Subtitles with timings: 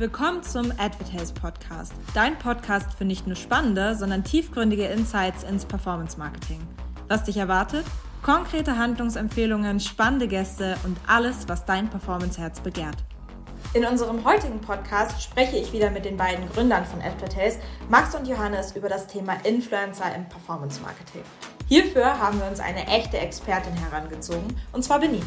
[0.00, 6.18] Willkommen zum Advertise Podcast, dein Podcast für nicht nur spannende, sondern tiefgründige Insights ins Performance
[6.18, 6.58] Marketing.
[7.08, 7.84] Was dich erwartet?
[8.22, 12.96] Konkrete Handlungsempfehlungen, spannende Gäste und alles, was dein Performance-Herz begehrt.
[13.74, 17.58] In unserem heutigen Podcast spreche ich wieder mit den beiden Gründern von Advertise,
[17.90, 21.24] Max und Johannes, über das Thema Influencer im Performance Marketing.
[21.68, 25.26] Hierfür haben wir uns eine echte Expertin herangezogen, und zwar Benita.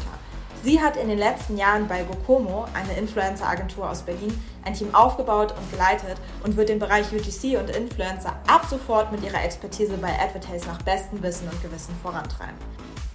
[0.64, 4.32] Sie hat in den letzten Jahren bei Gokomo, eine Influencer-Agentur aus Berlin,
[4.64, 9.22] ein Team aufgebaut und geleitet und wird den Bereich UGC und Influencer ab sofort mit
[9.22, 12.54] ihrer Expertise bei Advertise nach bestem Wissen und Gewissen vorantreiben.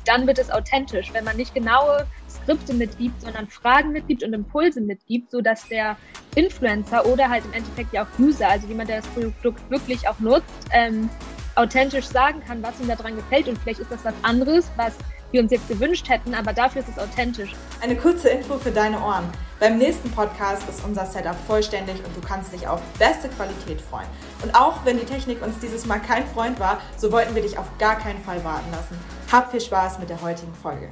[0.06, 4.80] Dann wird es authentisch, wenn man nicht genaue Skripte mitgibt, sondern Fragen mitgibt und Impulse
[4.80, 5.98] mitgibt, sodass der
[6.36, 10.20] Influencer oder halt im Endeffekt ja auch User, also jemand, der das Produkt wirklich auch
[10.20, 11.10] nutzt, ähm,
[11.56, 14.94] authentisch sagen kann, was ihm daran gefällt und vielleicht ist das was anderes, was
[15.32, 17.54] wir uns jetzt gewünscht hätten, aber dafür ist es authentisch.
[17.82, 19.30] Eine kurze Info für deine Ohren.
[19.60, 24.08] Beim nächsten Podcast ist unser Setup vollständig und du kannst dich auf beste Qualität freuen.
[24.42, 27.58] Und auch wenn die Technik uns dieses Mal kein Freund war, so wollten wir dich
[27.58, 28.98] auf gar keinen Fall warten lassen.
[29.32, 30.92] Hab viel Spaß mit der heutigen Folge.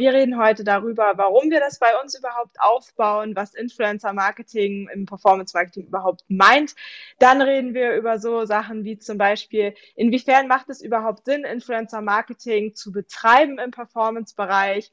[0.00, 5.04] Wir reden heute darüber, warum wir das bei uns überhaupt aufbauen, was Influencer Marketing im
[5.04, 6.74] Performance Marketing überhaupt meint.
[7.18, 12.00] Dann reden wir über so Sachen wie zum Beispiel, inwiefern macht es überhaupt Sinn, Influencer
[12.00, 14.90] Marketing zu betreiben im Performance Bereich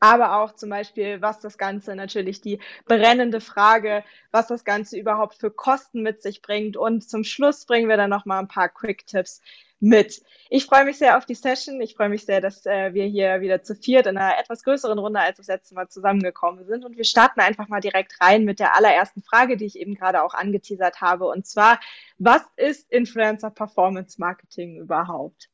[0.00, 5.34] aber auch zum Beispiel, was das Ganze natürlich die brennende Frage, was das Ganze überhaupt
[5.34, 6.76] für Kosten mit sich bringt.
[6.76, 9.40] Und zum Schluss bringen wir dann noch mal ein paar Quick-Tipps
[9.80, 10.22] mit.
[10.50, 11.80] Ich freue mich sehr auf die Session.
[11.80, 14.98] Ich freue mich sehr, dass äh, wir hier wieder zu viert in einer etwas größeren
[14.98, 16.84] Runde als das letzte Mal zusammengekommen sind.
[16.84, 20.22] Und wir starten einfach mal direkt rein mit der allerersten Frage, die ich eben gerade
[20.22, 21.26] auch angeteasert habe.
[21.26, 21.80] Und zwar,
[22.18, 25.48] was ist Influencer Performance Marketing überhaupt?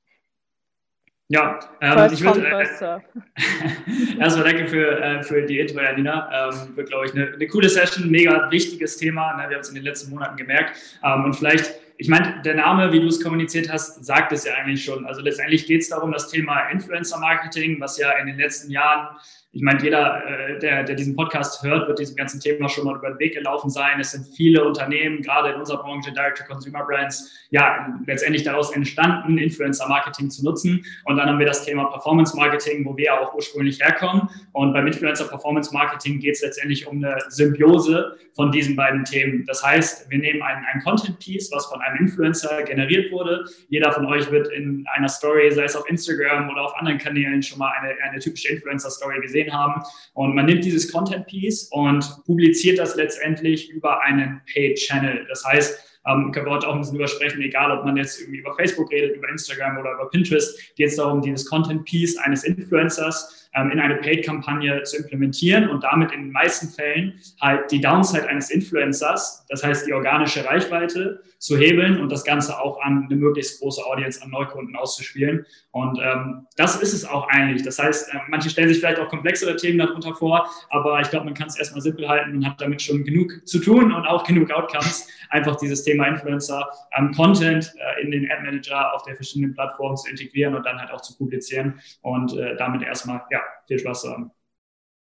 [1.28, 6.50] Ja, ähm, ich würde äh, erstmal danke für, äh, für die Intro, Janina.
[6.50, 9.34] Ähm, wird, glaube ich, eine, eine, coole Session, mega wichtiges Thema.
[9.36, 9.48] Ne?
[9.48, 10.76] Wir haben es in den letzten Monaten gemerkt.
[11.02, 14.54] Ähm, und vielleicht, ich meine, der Name, wie du es kommuniziert hast, sagt es ja
[14.54, 15.06] eigentlich schon.
[15.06, 19.16] Also letztendlich geht es darum, das Thema Influencer-Marketing, was ja in den letzten Jahren
[19.54, 22.96] ich meine, jeder, äh, der, der diesen Podcast hört, wird diesem ganzen Thema schon mal
[22.96, 24.00] über den Weg gelaufen sein.
[24.00, 30.44] Es sind viele Unternehmen, gerade in unserer Branche, Direct-to-Consumer-Brands, ja, letztendlich daraus entstanden, Influencer-Marketing zu
[30.44, 30.84] nutzen.
[31.04, 34.28] Und dann haben wir das Thema Performance-Marketing, wo wir auch ursprünglich herkommen.
[34.52, 39.44] Und beim Influencer-Performance-Marketing geht es letztendlich um eine Symbiose von diesen beiden Themen.
[39.46, 43.44] Das heißt, wir nehmen ein, ein Content-Piece, was von einem Influencer generiert wurde.
[43.68, 47.40] Jeder von euch wird in einer Story, sei es auf Instagram oder auf anderen Kanälen,
[47.40, 49.82] schon mal eine, eine typische Influencer-Story gesehen gesehen haben.
[50.14, 55.26] Und man nimmt dieses Content Piece und publiziert das letztendlich über einen Paid Channel.
[55.28, 58.20] Das heißt, ähm, können wir heute auch ein bisschen drüber sprechen, egal ob man jetzt
[58.20, 62.18] irgendwie über Facebook redet, über Instagram oder über Pinterest, geht es darum, dieses Content Piece
[62.18, 67.70] eines Influencers ähm, in eine Paid-Kampagne zu implementieren und damit in den meisten Fällen halt
[67.70, 72.80] die Downside eines Influencers, das heißt die organische Reichweite, zu hebeln und das Ganze auch
[72.80, 75.44] an eine möglichst große Audience, an Neukunden auszuspielen.
[75.72, 77.62] Und ähm, das ist es auch eigentlich.
[77.62, 81.26] Das heißt, äh, manche stellen sich vielleicht auch komplexere Themen darunter vor, aber ich glaube,
[81.26, 84.24] man kann es erstmal simpel halten und hat damit schon genug zu tun und auch
[84.24, 86.66] genug Outcomes, einfach dieses Thema Influencer,
[86.96, 90.80] ähm, Content äh, in den Ad Manager auf der verschiedenen Plattformen zu integrieren und dann
[90.80, 94.30] halt auch zu publizieren und äh, damit erstmal ja, viel Spaß zu haben.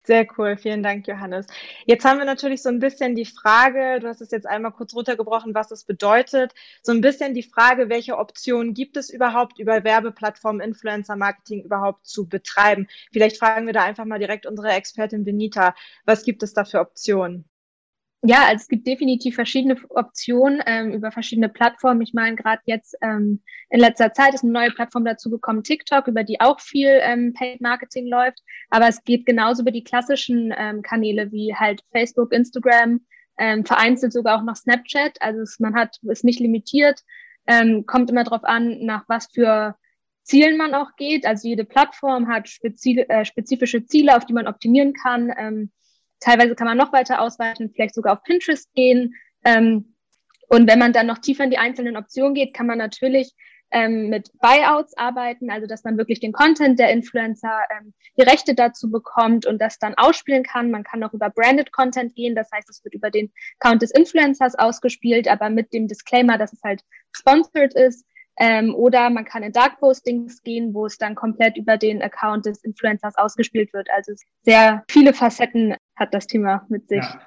[0.08, 1.48] Sehr cool, vielen Dank, Johannes.
[1.86, 4.96] Jetzt haben wir natürlich so ein bisschen die Frage, du hast es jetzt einmal kurz
[4.96, 9.84] runtergebrochen, was das bedeutet, so ein bisschen die Frage, welche Optionen gibt es überhaupt über
[9.84, 12.88] Werbeplattformen Influencer Marketing überhaupt zu betreiben?
[13.12, 16.80] Vielleicht fragen wir da einfach mal direkt unsere Expertin Benita, was gibt es da für
[16.80, 17.44] Optionen?
[18.24, 22.02] Ja, also es gibt definitiv verschiedene Optionen ähm, über verschiedene Plattformen.
[22.02, 26.08] Ich meine, gerade jetzt ähm, in letzter Zeit ist eine neue Plattform dazu gekommen, TikTok,
[26.08, 28.40] über die auch viel ähm, Paid Marketing läuft.
[28.72, 33.02] Aber es geht genauso über die klassischen ähm, Kanäle wie halt Facebook, Instagram,
[33.38, 35.22] ähm, vereinzelt sogar auch noch Snapchat.
[35.22, 37.04] Also es, man hat ist nicht limitiert,
[37.46, 39.76] ähm, kommt immer darauf an, nach was für
[40.24, 41.26] Zielen man auch geht.
[41.26, 45.32] Also jede Plattform hat spezi äh, spezifische Ziele, auf die man optimieren kann.
[45.38, 45.72] Ähm,
[46.20, 49.14] Teilweise kann man noch weiter ausweiten, vielleicht sogar auf Pinterest gehen.
[49.44, 49.96] Ähm,
[50.50, 53.34] und wenn man dann noch tiefer in die einzelnen Optionen geht, kann man natürlich
[53.72, 58.56] ähm, mit Buyouts arbeiten, also dass man wirklich den Content der Influencer, ähm, die Rechte
[58.56, 60.72] dazu bekommt und das dann ausspielen kann.
[60.72, 63.92] Man kann auch über Branded Content gehen, das heißt, es wird über den Account des
[63.92, 66.82] Influencers ausgespielt, aber mit dem Disclaimer, dass es halt
[67.12, 68.06] sponsored ist.
[68.40, 72.46] Ähm, oder man kann in Dark Postings gehen, wo es dann komplett über den Account
[72.46, 73.90] des Influencers ausgespielt wird.
[73.90, 74.14] Also
[74.44, 77.00] sehr viele Facetten hat das Thema mit sich.
[77.00, 77.22] Ja.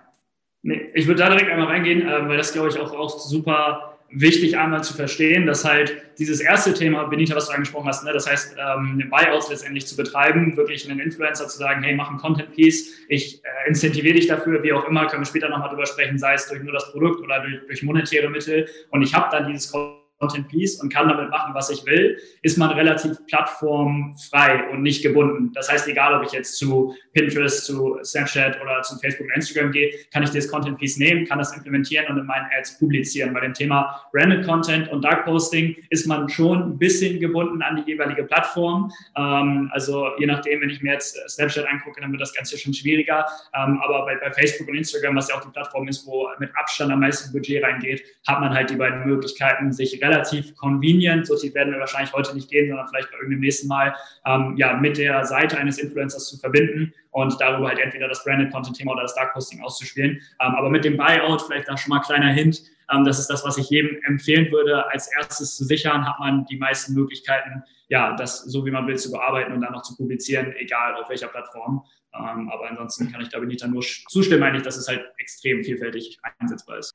[0.62, 3.98] Nee, ich würde da direkt einmal reingehen, äh, weil das, glaube ich, auch, auch super
[4.12, 8.12] wichtig einmal zu verstehen, dass halt dieses erste Thema, Benita, was du angesprochen hast, ne,
[8.12, 12.16] das heißt, ähm, Buyouts letztendlich zu betreiben, wirklich einen Influencer zu sagen, hey, mach ein
[12.16, 16.18] Content-Piece, ich äh, incentiviere dich dafür, wie auch immer, können wir später nochmal drüber sprechen,
[16.18, 19.46] sei es durch nur das Produkt oder durch, durch monetäre Mittel und ich habe dann
[19.46, 24.68] dieses Content Content Piece und kann damit machen, was ich will, ist man relativ plattformfrei
[24.70, 25.50] und nicht gebunden.
[25.54, 29.72] Das heißt, egal ob ich jetzt zu Pinterest, zu Snapchat oder zu Facebook und Instagram
[29.72, 33.32] gehe, kann ich das Content Piece nehmen, kann das implementieren und in meinen Ads publizieren.
[33.32, 37.76] Bei dem Thema Branded Content und Dark Posting ist man schon ein bisschen gebunden an
[37.76, 38.92] die jeweilige Plattform.
[39.16, 42.74] Ähm, also je nachdem, wenn ich mir jetzt Snapchat angucke, dann wird das Ganze schon
[42.74, 43.24] schwieriger.
[43.54, 46.50] Ähm, aber bei, bei Facebook und Instagram, was ja auch die Plattform ist, wo mit
[46.56, 51.26] Abstand am meisten Budget reingeht, hat man halt die beiden Möglichkeiten, sich relativ relativ convenient,
[51.26, 53.94] so tief werden wir wahrscheinlich heute nicht gehen, sondern vielleicht bei irgendeinem nächsten Mal,
[54.26, 58.52] ähm, ja, mit der Seite eines Influencers zu verbinden und darüber halt entweder das Branded
[58.52, 60.20] Content Thema oder das Dark Posting auszuspielen.
[60.40, 62.62] Ähm, aber mit dem Buyout, vielleicht da schon mal kleiner Hint,
[62.92, 66.44] ähm, das ist das, was ich jedem empfehlen würde, als erstes zu sichern, hat man
[66.46, 69.96] die meisten Möglichkeiten, ja, das so wie man will zu bearbeiten und dann noch zu
[69.96, 71.84] publizieren, egal auf welcher Plattform.
[72.14, 76.18] Ähm, aber ansonsten kann ich da Benita nur zustimmen, eigentlich, dass es halt extrem vielfältig
[76.38, 76.94] einsetzbar ist.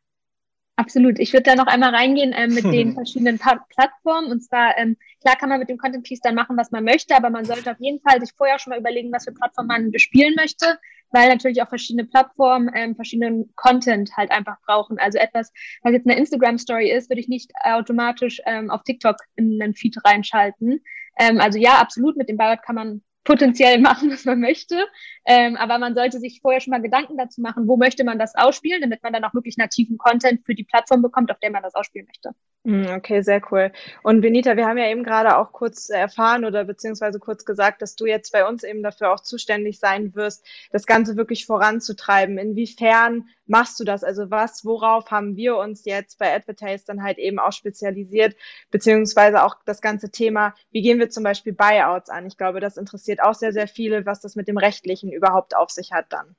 [0.77, 1.19] Absolut.
[1.19, 4.30] Ich würde da noch einmal reingehen ähm, mit den verschiedenen pa Plattformen.
[4.30, 7.16] Und zwar, ähm, klar kann man mit dem Content Piece dann machen, was man möchte,
[7.16, 9.92] aber man sollte auf jeden Fall sich vorher schon mal überlegen, was für Plattformen man
[9.92, 10.77] bespielen möchte,
[11.12, 15.00] weil natürlich auch verschiedene Plattformen ähm, verschiedenen Content halt einfach brauchen.
[15.00, 19.16] Also etwas, was jetzt eine Instagram Story ist, würde ich nicht automatisch ähm, auf TikTok
[19.38, 20.81] in einen Feed reinschalten.
[21.18, 24.86] Ähm, also ja, absolut, mit dem Buyout kann man potenziell machen, was man möchte.
[25.25, 28.36] Ähm, aber man sollte sich vorher schon mal Gedanken dazu machen, wo möchte man das
[28.36, 31.63] ausspielen, damit man dann auch wirklich nativen Content für die Plattform bekommt, auf der man
[31.63, 32.31] das ausspielen möchte.
[32.66, 33.72] Hm, okay, sehr cool.
[34.01, 37.95] Und Benita, wir haben ja eben gerade auch kurz erfahren oder beziehungsweise kurz gesagt, dass
[37.95, 42.39] du jetzt bei uns eben dafür auch zuständig sein wirst, das Ganze wirklich voranzutreiben.
[42.39, 44.04] Inwiefern machst du das?
[44.04, 48.36] Also was, worauf haben wir uns jetzt bei Advertise dann halt eben auch spezialisiert,
[48.72, 52.25] beziehungsweise auch das ganze Thema, wie gehen wir zum Beispiel Buyouts an?
[52.25, 55.69] Ich glaube, das interessiert auch sehr, sehr viele, was das mit dem Rechtlichen überhaupt auf
[55.69, 56.35] sich hat dann.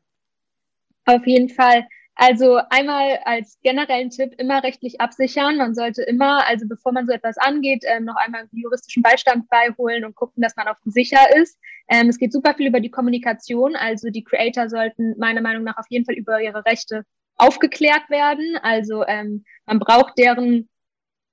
[1.04, 1.86] Auf jeden Fall.
[2.18, 5.58] Also einmal als generellen Tipp immer rechtlich absichern.
[5.58, 10.02] Man sollte immer, also bevor man so etwas angeht, ähm, noch einmal juristischen Beistand beiholen
[10.04, 11.58] und gucken, dass man auf sicher ist.
[11.88, 13.76] Ähm, es geht super viel über die Kommunikation.
[13.76, 17.04] Also die Creator sollten meiner Meinung nach auf jeden Fall über ihre Rechte
[17.36, 18.58] aufgeklärt werden.
[18.62, 20.70] Also ähm, man braucht deren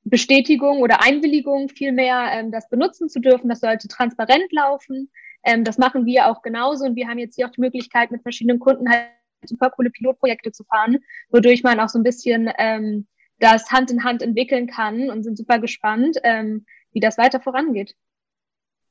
[0.04, 3.48] Bestätigung oder Einwilligung vielmehr, ähm, das benutzen zu dürfen.
[3.48, 5.10] Das sollte transparent laufen.
[5.44, 8.22] Ähm, das machen wir auch genauso und wir haben jetzt hier auch die Möglichkeit, mit
[8.22, 9.10] verschiedenen Kunden halt
[9.46, 11.00] super coole Pilotprojekte zu fahren,
[11.30, 13.08] wodurch man auch so ein bisschen ähm,
[13.40, 17.96] das Hand in Hand entwickeln kann und sind super gespannt, ähm, wie das weiter vorangeht.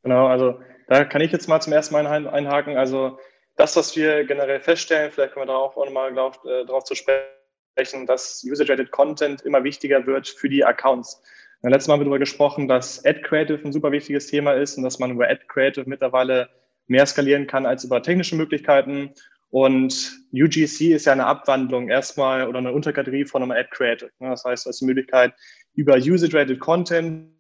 [0.03, 2.77] Genau, also da kann ich jetzt mal zum ersten Mal einhaken.
[2.77, 3.19] Also
[3.57, 8.07] das, was wir generell feststellen, vielleicht können wir darauf auch nochmal äh, drauf zu sprechen,
[8.07, 11.23] dass User-Generated Content immer wichtiger wird für die Accounts.
[11.63, 14.83] Letztes Mal haben wir darüber gesprochen, dass Ad Creative ein super wichtiges Thema ist und
[14.83, 16.49] dass man über Ad Creative mittlerweile
[16.89, 19.11] mehr skalieren kann als über technische Möglichkeiten.
[19.51, 24.11] Und UGC ist ja eine Abwandlung erstmal oder eine Unterkategorie von einem Ad Creative.
[24.19, 25.35] Das heißt, es ist die Möglichkeit,
[25.75, 27.31] über User-Generated Content,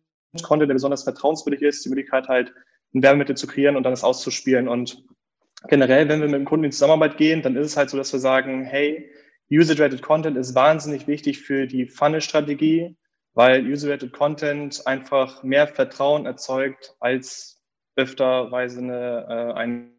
[0.43, 2.55] Content, der besonders vertrauenswürdig ist, die Möglichkeit halt,
[2.95, 4.69] ein Werbemittel zu kreieren und dann das auszuspielen.
[4.69, 5.03] Und
[5.69, 8.13] generell, wenn wir mit dem Kunden in Zusammenarbeit gehen, dann ist es halt so, dass
[8.13, 9.11] wir sagen, hey,
[9.51, 12.97] User-Generated Content ist wahnsinnig wichtig für die Funnel-Strategie,
[13.34, 17.62] weil User-Rated Content einfach mehr Vertrauen erzeugt als
[17.96, 19.93] öfterweise eine, äh, ein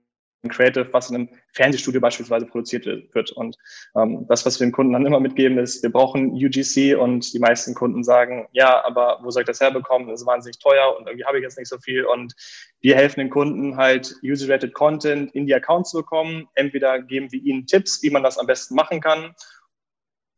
[0.49, 3.31] Creative, was in einem Fernsehstudio beispielsweise produziert wird.
[3.31, 3.57] Und
[3.95, 7.39] ähm, das, was wir den Kunden dann immer mitgeben, ist, wir brauchen UGC und die
[7.39, 10.09] meisten Kunden sagen, ja, aber wo soll ich das herbekommen?
[10.09, 12.03] Das ist wahnsinnig teuer und irgendwie habe ich jetzt nicht so viel.
[12.05, 12.33] Und
[12.81, 16.49] wir helfen den Kunden halt, User-Rated Content in die Accounts zu bekommen.
[16.55, 19.33] Entweder geben wir ihnen Tipps, wie man das am besten machen kann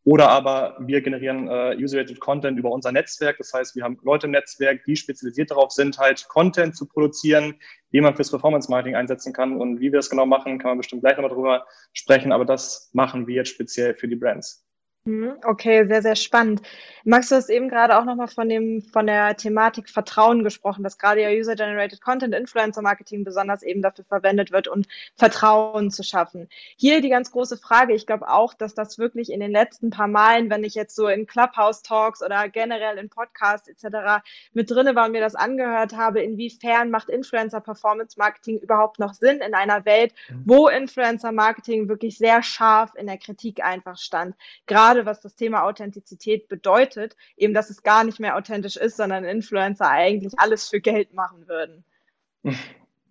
[0.05, 3.39] oder aber wir generieren äh, User-Rated Content über unser Netzwerk.
[3.39, 7.55] Das heißt, wir haben Leute im Netzwerk, die spezialisiert darauf sind, halt Content zu produzieren,
[7.91, 9.57] den man fürs Performance-Marketing einsetzen kann.
[9.57, 12.31] Und wie wir das genau machen, kann man bestimmt gleich nochmal drüber sprechen.
[12.31, 14.64] Aber das machen wir jetzt speziell für die Brands.
[15.07, 16.63] Mhm, okay, sehr, sehr spannend.
[17.03, 20.97] Max, du hast eben gerade auch nochmal von dem, von der Thematik Vertrauen gesprochen, dass
[20.97, 26.49] gerade ja User-Generated Content, Influencer Marketing besonders eben dafür verwendet wird und Vertrauen zu schaffen.
[26.75, 27.93] Hier die ganz große Frage.
[27.93, 31.07] Ich glaube auch, dass das wirklich in den letzten paar Malen, wenn ich jetzt so
[31.07, 34.25] in Clubhouse Talks oder generell in Podcasts etc.
[34.53, 39.13] mit drinne war und mir das angehört habe, inwiefern macht Influencer Performance Marketing überhaupt noch
[39.13, 40.41] Sinn in einer Welt, mhm.
[40.45, 44.35] wo Influencer Marketing wirklich sehr scharf in der Kritik einfach stand.
[44.65, 48.97] Gerade gerade was das Thema Authentizität bedeutet, eben, dass es gar nicht mehr authentisch ist,
[48.97, 51.83] sondern Influencer eigentlich alles für Geld machen würden.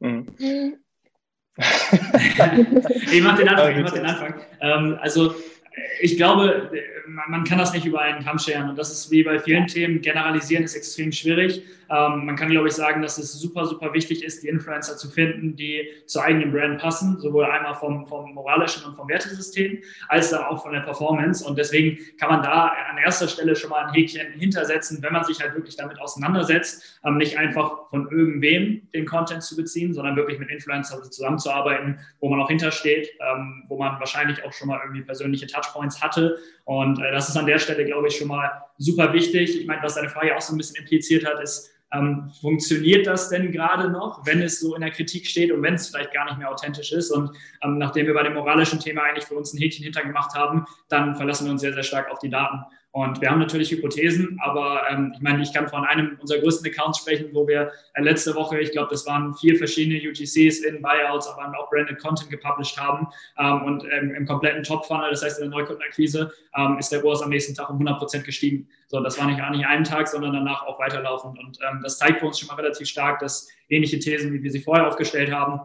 [0.00, 0.78] Mhm.
[1.56, 3.76] ich mache den Anfang.
[3.76, 4.34] Ich mach den Anfang.
[4.60, 5.34] Ähm, also
[6.00, 6.70] ich glaube,
[7.06, 10.00] man kann das nicht über einen Kamm scheren und das ist wie bei vielen Themen,
[10.00, 11.62] generalisieren ist extrem schwierig.
[11.90, 15.10] Ähm, man kann, glaube ich, sagen, dass es super, super wichtig ist, die Influencer zu
[15.10, 20.30] finden, die zur eigenen Brand passen, sowohl einmal vom, vom moralischen und vom Wertesystem, als
[20.30, 21.44] dann auch von der Performance.
[21.44, 25.24] Und deswegen kann man da an erster Stelle schon mal ein Häkchen hintersetzen, wenn man
[25.24, 30.16] sich halt wirklich damit auseinandersetzt, ähm, nicht einfach von irgendwem den Content zu beziehen, sondern
[30.16, 34.80] wirklich mit Influencern zusammenzuarbeiten, wo man auch hintersteht, ähm, wo man wahrscheinlich auch schon mal
[34.82, 36.38] irgendwie persönliche Touchpoints hatte.
[36.64, 39.60] Und äh, das ist an der Stelle, glaube ich, schon mal super wichtig.
[39.60, 43.28] Ich meine, was deine Frage auch so ein bisschen impliziert hat, ist, ähm, funktioniert das
[43.28, 46.24] denn gerade noch, wenn es so in der Kritik steht und wenn es vielleicht gar
[46.24, 47.10] nicht mehr authentisch ist?
[47.10, 47.30] Und
[47.62, 51.14] ähm, nachdem wir bei dem moralischen Thema eigentlich für uns ein Häkchen hintergemacht haben, dann
[51.14, 52.64] verlassen wir uns sehr, sehr stark auf die Daten.
[52.94, 56.70] Und wir haben natürlich Hypothesen, aber ähm, ich meine, ich kann von einem unserer größten
[56.70, 60.80] Accounts sprechen, wo wir äh, letzte Woche, ich glaube, das waren vier verschiedene UGCs in
[60.80, 63.08] Buyouts, aber auch Branded Content gepublished haben.
[63.36, 67.20] Ähm, und ähm, im kompletten Top-Funnel, das heißt in der Neukundenakquise, ähm, ist der Kurs
[67.20, 68.68] am nächsten Tag um 100 Prozent gestiegen.
[68.86, 71.36] So, das war nicht an nicht einem Tag, sondern danach auch weiterlaufend.
[71.36, 74.52] Und ähm, das zeigt für uns schon mal relativ stark, dass ähnliche Thesen, wie wir
[74.52, 75.58] sie vorher aufgestellt haben,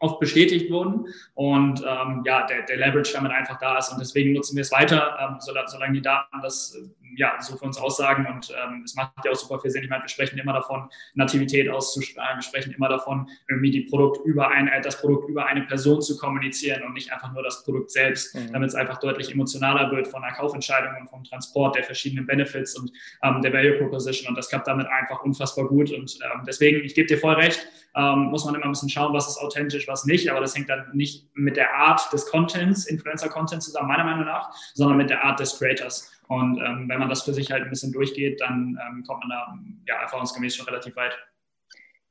[0.00, 1.06] oft bestätigt wurden.
[1.34, 3.90] Und ähm, ja, der, der Leverage damit einfach da ist.
[3.90, 6.76] Und deswegen nutzen wir es weiter, ähm, solange die Daten das
[7.16, 9.84] ja, so für uns aussagen und ähm, es macht ja auch super viel Sinn.
[9.84, 14.24] Ich meine, wir sprechen immer davon, Nativität auszustrahlen, wir sprechen immer davon, irgendwie die Produkt
[14.24, 17.64] über eine, äh, das Produkt über eine Person zu kommunizieren und nicht einfach nur das
[17.64, 18.52] Produkt selbst, mhm.
[18.52, 22.78] damit es einfach deutlich emotionaler wird von der Kaufentscheidung und vom Transport der verschiedenen Benefits
[22.78, 26.84] und ähm, der Value Proposition und das klappt damit einfach unfassbar gut und ähm, deswegen,
[26.84, 29.88] ich gebe dir voll recht, ähm, muss man immer ein bisschen schauen, was ist authentisch,
[29.88, 34.04] was nicht, aber das hängt dann nicht mit der Art des Contents, Influencer-Content zusammen, meiner
[34.04, 36.19] Meinung nach, sondern mit der Art des Creators.
[36.30, 39.30] Und ähm, wenn man das für sich halt ein bisschen durchgeht, dann ähm, kommt man
[39.30, 39.58] da
[39.88, 41.18] ja erfahrungsgemäß schon relativ weit.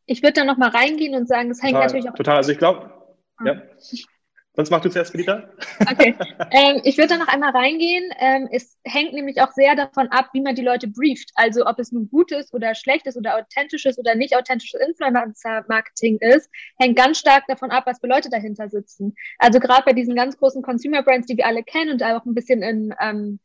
[0.07, 2.15] Ich würde da nochmal reingehen und sagen, es hängt total, natürlich auch.
[2.15, 2.91] Total, also ich glaube,
[3.38, 3.45] ah.
[3.45, 3.61] ja.
[4.55, 5.49] Sonst mach du zuerst, Melita.
[5.89, 6.15] Okay.
[6.51, 8.11] ähm, ich würde da noch einmal reingehen.
[8.19, 11.31] Ähm, es hängt nämlich auch sehr davon ab, wie man die Leute brieft.
[11.35, 16.97] Also ob es nun gutes oder schlechtes oder authentisches oder nicht authentisches Influencer-Marketing ist, hängt
[16.97, 19.15] ganz stark davon ab, was für Leute dahinter sitzen.
[19.38, 22.61] Also gerade bei diesen ganz großen Consumer-Brands, die wir alle kennen und auch ein bisschen
[22.61, 23.39] in ähm,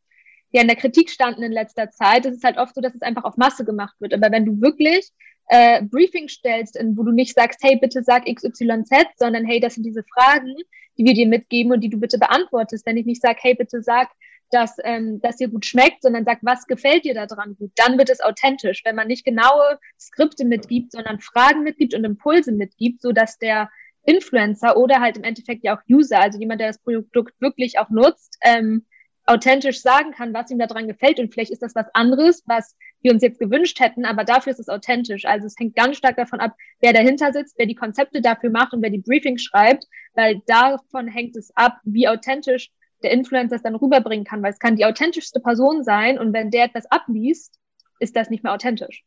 [0.54, 3.24] ja in der Kritik standen in letzter Zeit, ist halt oft so, dass es einfach
[3.24, 4.14] auf Masse gemacht wird.
[4.14, 5.10] Aber wenn du wirklich
[5.48, 9.74] äh, Briefing stellst, in, wo du nicht sagst, hey, bitte sag XYZ, sondern hey, das
[9.74, 10.54] sind diese Fragen,
[10.96, 12.86] die wir dir mitgeben und die du bitte beantwortest.
[12.86, 14.10] Wenn ich nicht sage, hey, bitte sag,
[14.52, 18.08] dass ähm, das dir gut schmeckt, sondern sag, was gefällt dir daran gut, dann wird
[18.08, 18.82] es authentisch.
[18.84, 23.70] Wenn man nicht genaue Skripte mitgibt, sondern Fragen mitgibt und Impulse mitgibt, so dass der
[24.06, 27.90] Influencer oder halt im Endeffekt ja auch User, also jemand, der das Produkt wirklich auch
[27.90, 28.84] nutzt, ähm,
[29.26, 31.18] authentisch sagen kann, was ihm daran gefällt.
[31.18, 34.60] Und vielleicht ist das was anderes, was wir uns jetzt gewünscht hätten, aber dafür ist
[34.60, 35.24] es authentisch.
[35.24, 38.72] Also es hängt ganz stark davon ab, wer dahinter sitzt, wer die Konzepte dafür macht
[38.72, 42.70] und wer die Briefings schreibt, weil davon hängt es ab, wie authentisch
[43.02, 46.50] der Influencer es dann rüberbringen kann, weil es kann die authentischste Person sein und wenn
[46.50, 47.58] der etwas abliest,
[48.00, 49.04] ist das nicht mehr authentisch.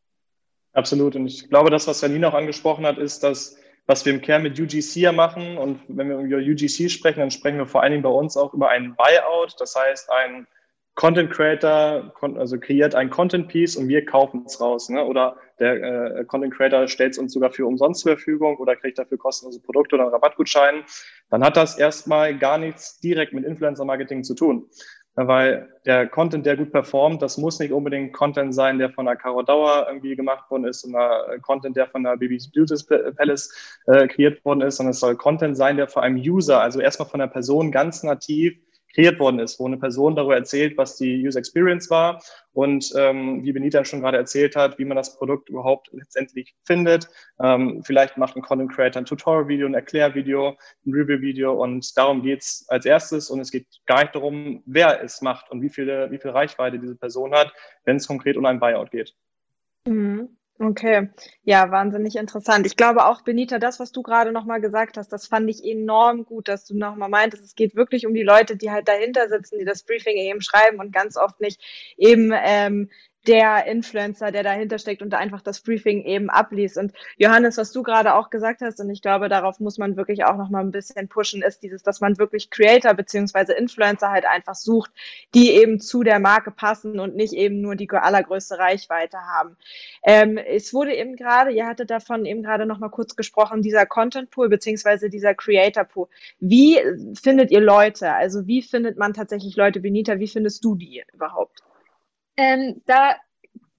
[0.73, 1.15] Absolut.
[1.15, 3.57] Und ich glaube, das, was Janine auch angesprochen hat, ist, dass
[3.87, 5.57] was wir im Kern mit UGC ja machen.
[5.57, 8.53] Und wenn wir über UGC sprechen, dann sprechen wir vor allen Dingen bei uns auch
[8.53, 9.55] über einen Buyout.
[9.59, 10.45] Das heißt, ein
[10.95, 14.89] Content Creator also kreiert ein Content Piece und wir kaufen es raus.
[14.89, 15.03] Ne?
[15.05, 18.99] Oder der äh, Content Creator stellt es uns sogar für umsonst zur Verfügung oder kriegt
[18.99, 20.83] dafür kostenlose Produkte oder einen Rabattgutschein.
[21.29, 24.69] Dann hat das erstmal gar nichts direkt mit Influencer Marketing zu tun
[25.17, 29.15] weil der Content, der gut performt, das muss nicht unbedingt Content sein, der von der
[29.15, 32.75] Caro Dauer irgendwie gemacht worden ist, oder Content, der von der Baby's Beauty
[33.15, 36.79] Palace äh, kreiert worden ist, sondern es soll Content sein, der vor einem User, also
[36.79, 38.59] erstmal von der Person ganz nativ
[38.97, 42.19] kreiert worden ist, wo eine Person darüber erzählt, was die User Experience war
[42.53, 47.07] und ähm, wie Benita schon gerade erzählt hat, wie man das Produkt überhaupt letztendlich findet.
[47.39, 52.65] Ähm, vielleicht macht ein Content Creator ein Tutorial-Video, ein Erklärvideo, ein Review-Video und darum geht's
[52.69, 56.17] als erstes und es geht gar nicht darum, wer es macht und wie, viele, wie
[56.17, 57.53] viel Reichweite diese Person hat,
[57.85, 59.13] wenn es konkret um ein Buyout geht.
[59.85, 60.37] Mhm.
[60.59, 61.09] Okay,
[61.43, 62.65] ja, wahnsinnig interessant.
[62.65, 66.25] Ich glaube auch, Benita, das, was du gerade nochmal gesagt hast, das fand ich enorm
[66.25, 69.59] gut, dass du nochmal meintest, es geht wirklich um die Leute, die halt dahinter sitzen,
[69.59, 71.61] die das Briefing eben schreiben und ganz oft nicht
[71.95, 72.89] eben ähm,
[73.27, 76.77] der Influencer, der dahinter steckt und da einfach das Briefing eben abliest.
[76.77, 80.23] Und Johannes, was du gerade auch gesagt hast, und ich glaube, darauf muss man wirklich
[80.23, 84.25] auch noch mal ein bisschen pushen, ist dieses, dass man wirklich Creator beziehungsweise Influencer halt
[84.25, 84.91] einfach sucht,
[85.33, 89.57] die eben zu der Marke passen und nicht eben nur die allergrößte Reichweite haben.
[90.03, 93.85] Ähm, es wurde eben gerade, ihr hattet davon eben gerade noch mal kurz gesprochen, dieser
[93.85, 96.07] Content Pool beziehungsweise dieser Creator Pool.
[96.39, 96.79] Wie
[97.13, 98.13] findet ihr Leute?
[98.13, 100.19] Also wie findet man tatsächlich Leute, Benita?
[100.19, 101.66] Wie findest du die überhaupt?
[102.37, 103.15] Ähm, da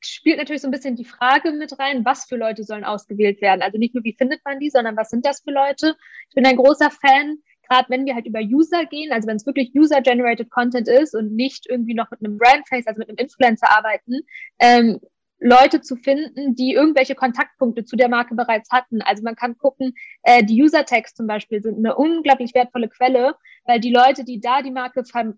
[0.00, 3.62] spielt natürlich so ein bisschen die Frage mit rein, was für Leute sollen ausgewählt werden.
[3.62, 5.97] Also nicht nur, wie findet man die, sondern was sind das für Leute?
[6.29, 7.38] Ich bin ein großer Fan,
[7.69, 11.35] gerade wenn wir halt über User gehen, also wenn es wirklich User-Generated Content ist und
[11.35, 14.21] nicht irgendwie noch mit einem Brandface, also mit einem Influencer arbeiten,
[14.59, 15.00] ähm,
[15.41, 19.03] Leute zu finden, die irgendwelche Kontaktpunkte zu der Marke bereits hatten.
[19.03, 23.79] Also man kann gucken, äh, die User-Tags zum Beispiel sind eine unglaublich wertvolle Quelle, weil
[23.79, 25.35] die Leute, die da die Marke ver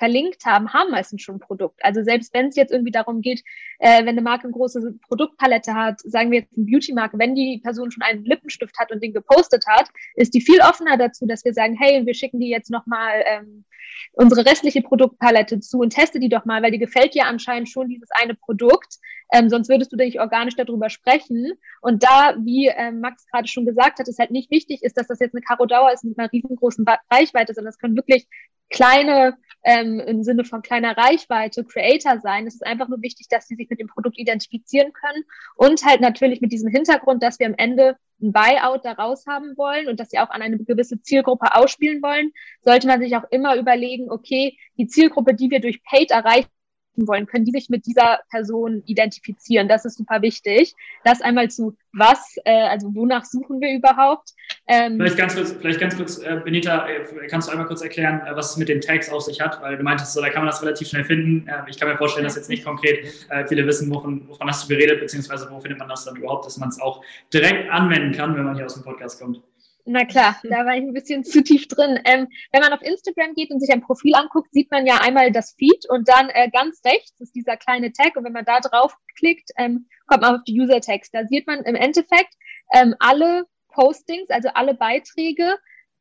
[0.00, 1.78] verlinkt haben, haben meistens schon ein Produkt.
[1.84, 3.42] Also selbst wenn es jetzt irgendwie darum geht,
[3.78, 7.60] äh, wenn eine Marke eine große Produktpalette hat, sagen wir jetzt eine Beauty-Marke, wenn die
[7.62, 11.44] Person schon einen Lippenstift hat und den gepostet hat, ist die viel offener dazu, dass
[11.44, 13.66] wir sagen, hey, wir schicken die jetzt nochmal ähm,
[14.14, 17.88] unsere restliche Produktpalette zu und teste die doch mal, weil dir gefällt ja anscheinend schon
[17.88, 18.94] dieses eine Produkt.
[19.32, 21.52] Ähm, sonst würdest du nicht organisch darüber sprechen.
[21.82, 25.08] Und da, wie ähm, Max gerade schon gesagt hat, ist halt nicht wichtig ist, dass
[25.08, 28.26] das jetzt eine Karo Dauer ist mit einer riesengroßen Reichweite, sondern es können wirklich
[28.70, 32.46] kleine, ähm, im Sinne von kleiner Reichweite, Creator sein.
[32.46, 35.24] Es ist einfach nur wichtig, dass sie sich mit dem Produkt identifizieren können
[35.56, 39.88] und halt natürlich mit diesem Hintergrund, dass wir am Ende ein Buyout daraus haben wollen
[39.88, 43.56] und dass sie auch an eine gewisse Zielgruppe ausspielen wollen, sollte man sich auch immer
[43.56, 46.48] überlegen, okay, die Zielgruppe, die wir durch Paid erreichen
[46.96, 49.68] wollen, können die sich mit dieser Person identifizieren.
[49.68, 50.74] Das ist super wichtig.
[51.04, 54.30] Das einmal zu was, äh, also wonach suchen wir überhaupt?
[54.66, 58.20] Ähm, vielleicht ganz kurz, vielleicht ganz kurz, äh, Benita, äh, kannst du einmal kurz erklären,
[58.26, 59.60] äh, was es mit den Tags auf sich hat?
[59.60, 61.48] Weil du meintest, so, da kann man das relativ schnell finden.
[61.48, 64.64] Äh, ich kann mir vorstellen, dass jetzt nicht konkret äh, viele wissen, wovon, wovon hast
[64.64, 68.12] du geredet, beziehungsweise wo findet man das dann überhaupt, dass man es auch direkt anwenden
[68.12, 69.40] kann, wenn man hier aus dem Podcast kommt.
[69.84, 71.98] Na klar, da war ich ein bisschen zu tief drin.
[72.04, 75.32] Ähm, wenn man auf Instagram geht und sich ein Profil anguckt, sieht man ja einmal
[75.32, 78.60] das Feed und dann äh, ganz rechts ist dieser kleine Tag und wenn man da
[78.60, 81.10] drauf klickt, ähm, kommt man auf die User Tags.
[81.10, 82.34] Da sieht man im Endeffekt
[82.72, 85.56] ähm, alle Postings, also alle Beiträge,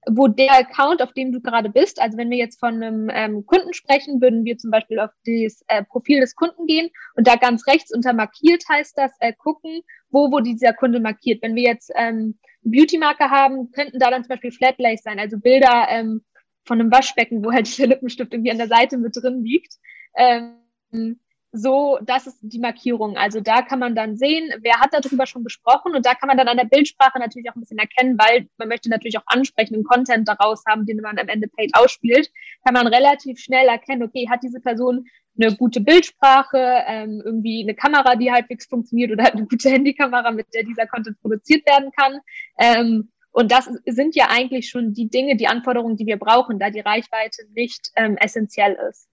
[0.07, 3.45] wo der Account, auf dem du gerade bist, also wenn wir jetzt von einem ähm,
[3.45, 7.35] Kunden sprechen, würden wir zum Beispiel auf das äh, Profil des Kunden gehen und da
[7.35, 11.41] ganz rechts unter markiert heißt das, äh, gucken, wo wurde dieser Kunde markiert.
[11.41, 15.87] Wenn wir jetzt ähm, Beauty-Marke haben, könnten da dann zum Beispiel Flatlays sein, also Bilder
[15.89, 16.21] ähm,
[16.65, 19.75] von einem Waschbecken, wo halt dieser Lippenstift irgendwie an der Seite mit drin liegt.
[20.17, 21.19] Ähm,
[21.51, 23.17] so, das ist die Markierung.
[23.17, 26.37] Also da kann man dann sehen, wer hat darüber schon gesprochen und da kann man
[26.37, 29.83] dann an der Bildsprache natürlich auch ein bisschen erkennen, weil man möchte natürlich auch ansprechenden
[29.83, 32.29] Content daraus haben, den man am Ende paid ausspielt,
[32.63, 35.07] kann man relativ schnell erkennen, okay, hat diese Person
[35.39, 40.31] eine gute Bildsprache, ähm, irgendwie eine Kamera, die halbwegs funktioniert oder halt eine gute Handykamera,
[40.31, 42.19] mit der dieser Content produziert werden kann.
[42.59, 46.69] Ähm, und das sind ja eigentlich schon die Dinge, die Anforderungen, die wir brauchen, da
[46.69, 49.07] die Reichweite nicht ähm, essentiell ist.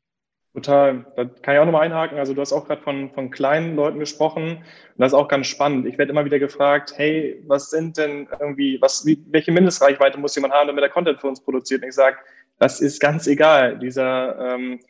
[0.56, 1.04] Total.
[1.16, 2.18] Da kann ich auch nochmal einhaken.
[2.18, 4.56] Also du hast auch gerade von, von kleinen Leuten gesprochen.
[4.56, 4.64] Und
[4.96, 5.86] das ist auch ganz spannend.
[5.86, 10.34] Ich werde immer wieder gefragt, hey, was sind denn irgendwie, was, wie, welche Mindestreichweite muss
[10.34, 11.82] jemand haben, damit er Content für uns produziert?
[11.82, 12.16] Und ich sage,
[12.58, 13.78] das ist ganz egal.
[13.78, 14.80] Dieser, ähm,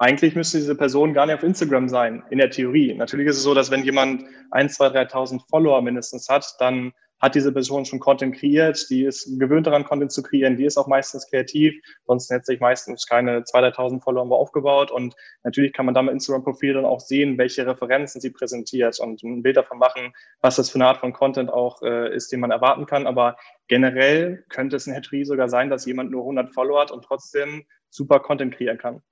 [0.00, 2.94] eigentlich müsste diese Person gar nicht auf Instagram sein, in der Theorie.
[2.94, 7.34] Natürlich ist es so, dass wenn jemand 1, 2, 3.000 Follower mindestens hat, dann hat
[7.34, 10.86] diese Person schon Content kreiert, die ist gewöhnt daran, Content zu kreieren, die ist auch
[10.86, 11.74] meistens kreativ,
[12.06, 16.14] sonst hätte sich meistens keine 2.000, 3.000 Follower aufgebaut und natürlich kann man da mit
[16.14, 20.70] Instagram-Profil dann auch sehen, welche Referenzen sie präsentiert und ein Bild davon machen, was das
[20.70, 23.36] für eine Art von Content auch äh, ist, den man erwarten kann, aber
[23.68, 27.66] generell könnte es in Heterie sogar sein, dass jemand nur 100 Follower hat und trotzdem
[27.90, 29.02] super Content kreieren kann.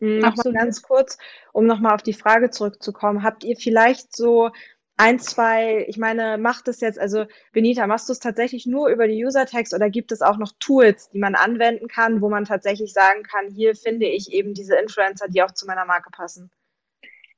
[0.00, 1.18] Nochmal ganz kurz,
[1.52, 3.22] um nochmal auf die Frage zurückzukommen.
[3.22, 4.50] Habt ihr vielleicht so
[4.96, 9.06] ein, zwei, ich meine, macht es jetzt, also Benita, machst du es tatsächlich nur über
[9.06, 12.92] die User-Tags oder gibt es auch noch Tools, die man anwenden kann, wo man tatsächlich
[12.92, 16.50] sagen kann, hier finde ich eben diese Influencer, die auch zu meiner Marke passen?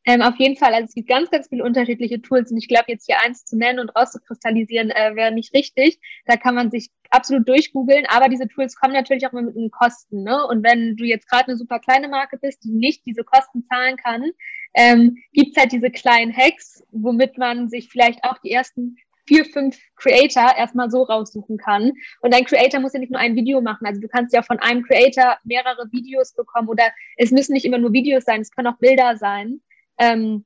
[0.06, 2.86] Ähm, auf jeden Fall, also es gibt ganz, ganz viele unterschiedliche Tools und ich glaube,
[2.88, 6.00] jetzt hier eins zu nennen und rauszukristallisieren äh, wäre nicht richtig.
[6.24, 9.70] Da kann man sich absolut durchgoogeln, aber diese Tools kommen natürlich auch immer mit den
[9.70, 10.22] Kosten.
[10.22, 10.46] Ne?
[10.46, 13.96] Und wenn du jetzt gerade eine super kleine Marke bist, die nicht diese Kosten zahlen
[13.96, 14.30] kann,
[14.74, 19.78] ähm, gibt halt diese kleinen Hacks, womit man sich vielleicht auch die ersten vier, fünf
[19.96, 21.92] Creator erstmal so raussuchen kann.
[22.22, 23.86] Und ein Creator muss ja nicht nur ein Video machen.
[23.86, 26.84] Also du kannst ja von einem Creator mehrere Videos bekommen oder
[27.16, 29.60] es müssen nicht immer nur Videos sein, es können auch Bilder sein
[30.00, 30.44] ähm,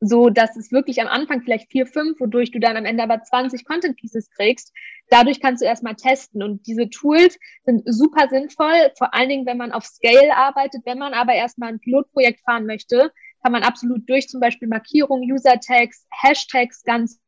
[0.00, 3.22] so dass es wirklich am Anfang vielleicht vier, fünf, wodurch du dann am Ende aber
[3.22, 4.72] 20 Content Pieces kriegst.
[5.08, 6.42] Dadurch kannst du erstmal testen.
[6.42, 10.82] Und diese Tools sind super sinnvoll, vor allen Dingen, wenn man auf Scale arbeitet.
[10.84, 15.30] Wenn man aber erstmal ein Pilotprojekt fahren möchte, kann man absolut durch zum Beispiel Markierungen,
[15.30, 17.20] User Tags, Hashtags ganz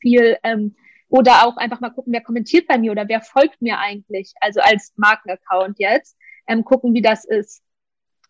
[0.00, 0.76] viel ähm,
[1.08, 4.60] oder auch einfach mal gucken, wer kommentiert bei mir oder wer folgt mir eigentlich, also
[4.60, 6.16] als Markenaccount jetzt,
[6.46, 7.62] ähm, gucken, wie das ist.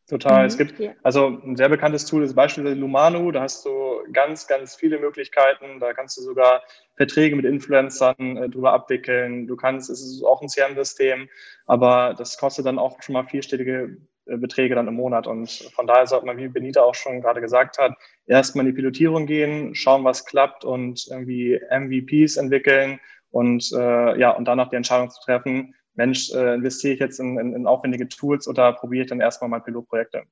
[0.08, 0.40] Total.
[0.40, 0.46] Mhm.
[0.46, 3.30] Es gibt also ein sehr bekanntes Tool ist beispielsweise Lumanu.
[3.30, 3.70] Da hast du
[4.12, 5.80] ganz, ganz viele Möglichkeiten.
[5.80, 6.62] Da kannst du sogar
[6.96, 9.46] Verträge mit Influencern äh, drüber abwickeln.
[9.46, 11.28] Du kannst, es ist auch ein CRM-System,
[11.66, 15.26] aber das kostet dann auch schon mal vierstellige äh, Beträge dann im Monat.
[15.26, 17.92] Und von daher sollte man, wie Benita auch schon gerade gesagt hat,
[18.26, 24.30] erstmal in die Pilotierung gehen, schauen, was klappt und irgendwie MVPs entwickeln und äh, ja,
[24.30, 28.09] und danach die Entscheidung zu treffen, Mensch, äh, investiere ich jetzt in, in, in aufwendige
[28.09, 30.24] Tools oder probiere ich dann erstmal mal Pilotprojekte?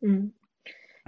[0.00, 0.32] Mhm.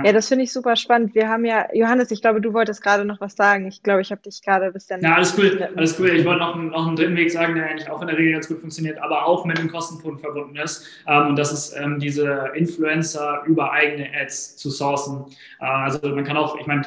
[0.05, 1.15] Ja, das finde ich super spannend.
[1.17, 3.67] Wir haben ja, Johannes, ich glaube, du wolltest gerade noch was sagen.
[3.67, 5.01] Ich glaube, ich habe dich gerade ein bisschen.
[5.01, 6.11] Ja, alles cool, alles cool.
[6.11, 8.47] Ich wollte noch, noch einen dritten Weg sagen, der eigentlich auch in der Regel ganz
[8.47, 10.87] gut funktioniert, aber auch mit einem Kostenpunkt verbunden ist.
[11.09, 15.25] Ähm, und das ist ähm, diese Influencer über eigene Ads zu sourcen.
[15.61, 16.83] Äh, also man kann auch, ich meine,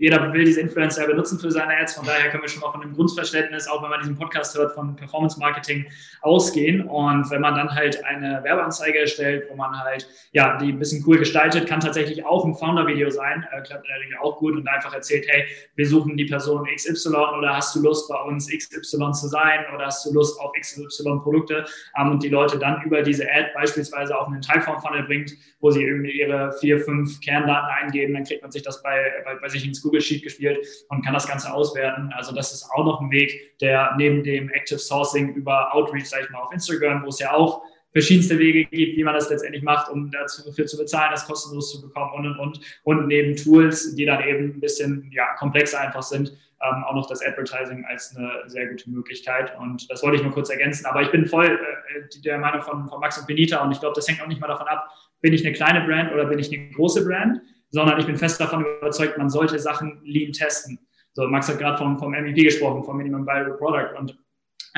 [0.00, 1.94] jeder will diese Influencer benutzen für seine Ads.
[1.94, 4.72] Von daher können wir schon mal von einem Grundverständnis, auch wenn man diesen Podcast hört,
[4.72, 5.86] von Performance Marketing
[6.22, 6.82] ausgehen.
[6.82, 11.04] Und wenn man dann halt eine Werbeanzeige erstellt, wo man halt, ja, die ein bisschen
[11.06, 14.92] cool gestaltet, kann tatsächlich auch ein Founder-Video sein, äh, klappt Regel auch gut und einfach
[14.94, 19.28] erzählt, hey, wir suchen die Person XY oder hast du Lust bei uns XY zu
[19.28, 21.64] sein oder hast du Lust auf XY Produkte
[21.98, 25.84] ähm, und die Leute dann über diese Ad beispielsweise auf einen Typeform-Funnel bringt, wo sie
[25.84, 29.66] irgendwie ihre vier, fünf Kerndaten eingeben, dann kriegt man sich das bei, bei, bei sich
[29.66, 32.12] ins Google Sheet gespielt und kann das Ganze auswerten.
[32.14, 36.22] Also das ist auch noch ein Weg, der neben dem Active Sourcing über Outreach, sag
[36.22, 37.62] ich mal, auf Instagram, wo es ja auch
[37.96, 41.80] verschiedenste Wege gibt, wie man das letztendlich macht, um dafür zu bezahlen, das kostenlos zu
[41.80, 42.60] bekommen und und und.
[42.82, 46.28] Und neben Tools, die dann eben ein bisschen ja, komplexer einfach sind,
[46.60, 49.58] ähm, auch noch das Advertising als eine sehr gute Möglichkeit.
[49.58, 50.84] Und das wollte ich nur kurz ergänzen.
[50.84, 53.94] Aber ich bin voll äh, der Meinung von, von Max und Benita und ich glaube,
[53.94, 54.90] das hängt auch nicht mal davon ab,
[55.22, 58.38] bin ich eine kleine Brand oder bin ich eine große Brand, sondern ich bin fest
[58.38, 60.78] davon überzeugt, man sollte Sachen lean testen.
[61.14, 63.98] So, Max hat gerade vom, vom MVP gesprochen, vom Minimum Viable Product.
[63.98, 64.18] Und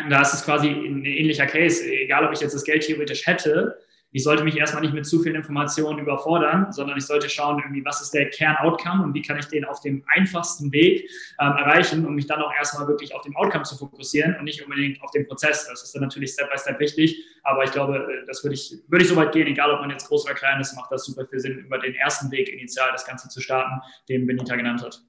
[0.08, 1.84] da ist es quasi ein ähnlicher Case.
[1.84, 3.78] Egal, ob ich jetzt das Geld theoretisch hätte,
[4.10, 7.84] ich sollte mich erstmal nicht mit zu vielen Informationen überfordern, sondern ich sollte schauen, irgendwie,
[7.84, 12.06] was ist der Kern-Outcome und wie kann ich den auf dem einfachsten Weg ähm, erreichen,
[12.06, 15.10] um mich dann auch erstmal wirklich auf den Outcome zu fokussieren und nicht unbedingt auf
[15.10, 15.66] den Prozess.
[15.68, 18.78] Das ist dann natürlich Step by Step wichtig, aber ich glaube, äh, das würde ich,
[18.88, 21.04] würde ich so weit gehen, egal ob man jetzt groß oder klein ist, macht das
[21.04, 24.82] super viel Sinn, über den ersten Weg initial das Ganze zu starten, den Benita genannt
[24.82, 25.02] hat.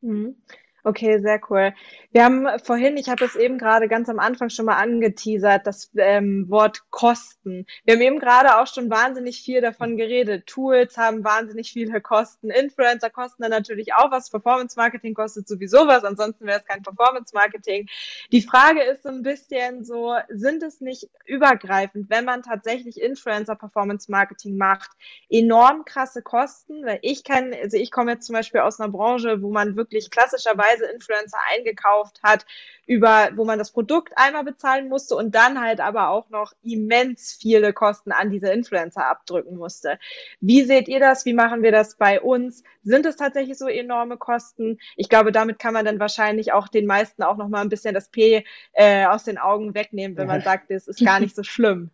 [0.00, 0.36] Mhm.
[0.82, 1.74] Okay, sehr cool.
[2.12, 5.90] Wir haben vorhin, ich habe es eben gerade ganz am Anfang schon mal angeteasert, das
[5.96, 7.66] ähm, Wort Kosten.
[7.84, 10.46] Wir haben eben gerade auch schon wahnsinnig viel davon geredet.
[10.46, 12.50] Tools haben wahnsinnig viele Kosten.
[12.50, 14.30] Influencer kosten dann natürlich auch was.
[14.30, 17.86] Performance Marketing kostet sowieso was, ansonsten wäre es kein Performance Marketing.
[18.32, 23.54] Die Frage ist so ein bisschen so, sind es nicht übergreifend, wenn man tatsächlich Influencer
[23.54, 24.90] Performance Marketing macht,
[25.28, 26.86] enorm krasse Kosten?
[26.86, 30.10] Weil ich kann, also ich komme jetzt zum Beispiel aus einer Branche, wo man wirklich
[30.10, 32.46] klassischerweise Influencer eingekauft hat,
[32.86, 37.36] über, wo man das Produkt einmal bezahlen musste und dann halt aber auch noch immens
[37.40, 39.98] viele Kosten an diese Influencer abdrücken musste.
[40.40, 41.24] Wie seht ihr das?
[41.24, 42.62] Wie machen wir das bei uns?
[42.82, 44.78] Sind es tatsächlich so enorme Kosten?
[44.96, 47.94] Ich glaube, damit kann man dann wahrscheinlich auch den meisten auch noch mal ein bisschen
[47.94, 51.42] das P äh, aus den Augen wegnehmen, wenn man sagt, es ist gar nicht so
[51.42, 51.90] schlimm.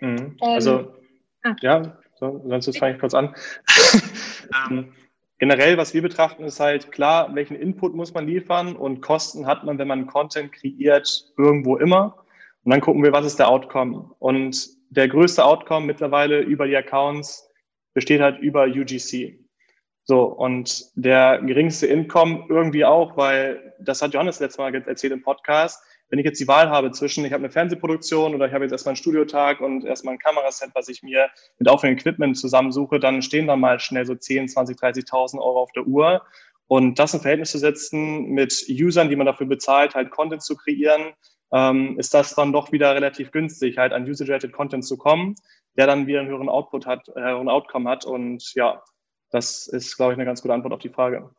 [0.00, 0.36] Mhm.
[0.40, 0.94] Also,
[1.44, 3.34] ähm, ja, so, sonst fange ich kurz an.
[4.70, 4.92] ähm,
[5.40, 9.64] generell, was wir betrachten, ist halt klar, welchen Input muss man liefern und Kosten hat
[9.64, 12.24] man, wenn man Content kreiert, irgendwo immer.
[12.62, 14.14] Und dann gucken wir, was ist der Outcome.
[14.18, 17.48] Und der größte Outcome mittlerweile über die Accounts
[17.94, 19.40] besteht halt über UGC.
[20.04, 25.22] So, und der geringste Income irgendwie auch, weil das hat Johannes letztes Mal erzählt im
[25.22, 28.64] Podcast, wenn ich jetzt die Wahl habe zwischen, ich habe eine Fernsehproduktion oder ich habe
[28.64, 32.98] jetzt erstmal einen Studiotag und erstmal ein Kameraset, was ich mir mit aufwendigem Equipment zusammensuche,
[32.98, 36.22] dann stehen da mal schnell so 10, 20, 30.000 Euro auf der Uhr.
[36.66, 40.56] Und das in Verhältnis zu setzen mit Usern, die man dafür bezahlt, halt Content zu
[40.56, 41.14] kreieren,
[41.52, 45.34] ähm, ist das dann doch wieder relativ günstig, halt an User-Generated Content zu kommen,
[45.76, 48.04] der dann wieder einen höheren Output hat, äh, höheren Outcome hat.
[48.04, 48.82] Und ja,
[49.30, 51.30] das ist, glaube ich, eine ganz gute Antwort auf die Frage.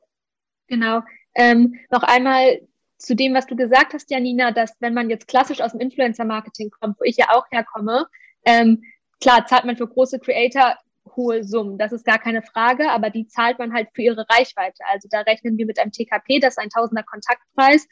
[0.68, 1.02] Genau.
[1.36, 2.60] Ähm, noch einmal
[3.02, 6.70] zu dem, was du gesagt hast, Janina, dass wenn man jetzt klassisch aus dem Influencer-Marketing
[6.70, 8.08] kommt, wo ich ja auch herkomme,
[8.46, 8.84] ähm,
[9.20, 10.78] klar zahlt man für große Creator
[11.16, 14.84] hohe Summen, das ist gar keine Frage, aber die zahlt man halt für ihre Reichweite.
[14.92, 17.88] Also da rechnen wir mit einem TKP, das ist ein Tausender Kontaktpreis,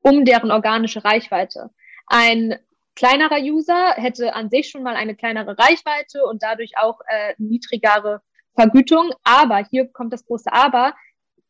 [0.00, 1.70] um deren organische Reichweite.
[2.06, 2.56] Ein
[2.94, 8.22] kleinerer User hätte an sich schon mal eine kleinere Reichweite und dadurch auch äh, niedrigere
[8.54, 9.10] Vergütung.
[9.24, 10.94] Aber hier kommt das große Aber.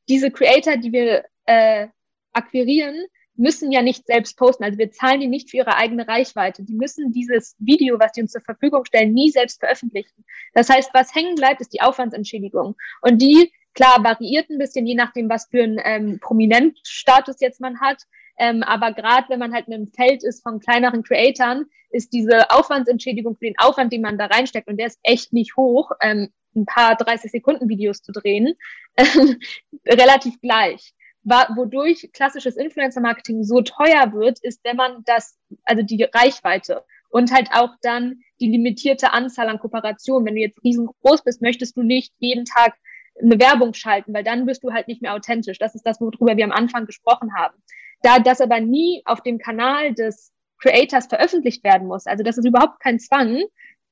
[0.08, 1.88] Diese Creator, die wir äh,
[2.34, 4.64] akquirieren, müssen ja nicht selbst posten.
[4.64, 6.62] Also wir zahlen die nicht für ihre eigene Reichweite.
[6.62, 10.24] Die müssen dieses Video, was die uns zur Verfügung stellen, nie selbst veröffentlichen.
[10.52, 12.76] Das heißt, was hängen bleibt, ist die Aufwandsentschädigung.
[13.02, 17.80] Und die, klar, variiert ein bisschen, je nachdem, was für einen ähm, Prominentstatus jetzt man
[17.80, 18.02] hat.
[18.38, 22.50] Ähm, aber gerade wenn man halt in einem Feld ist von kleineren Creatoren, ist diese
[22.50, 26.32] Aufwandsentschädigung für den Aufwand, den man da reinsteckt, und der ist echt nicht hoch, ähm,
[26.56, 28.54] ein paar 30 Sekunden Videos zu drehen,
[29.86, 36.84] relativ gleich wodurch klassisches Influencer-Marketing so teuer wird, ist, wenn man das, also die Reichweite
[37.08, 40.26] und halt auch dann die limitierte Anzahl an Kooperationen.
[40.26, 42.74] Wenn du jetzt riesengroß bist, möchtest du nicht jeden Tag
[43.22, 45.58] eine Werbung schalten, weil dann bist du halt nicht mehr authentisch.
[45.58, 47.56] Das ist das, worüber wir am Anfang gesprochen haben.
[48.02, 52.46] Da das aber nie auf dem Kanal des Creators veröffentlicht werden muss, also das ist
[52.46, 53.42] überhaupt kein Zwang,